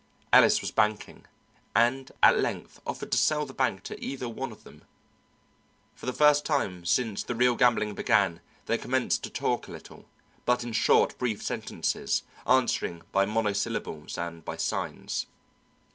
[0.33, 1.27] Ellis was banking,
[1.75, 4.81] and at length offered to sell the bank to either one of them.
[5.93, 10.05] For the first time since the real gambling began they commenced to talk a little,
[10.43, 15.27] but in short, brief sentences, answering by monosyllables and by signs.